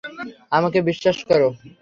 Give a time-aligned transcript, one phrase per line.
[0.51, 1.47] আমাকে বিশ্বাস করো?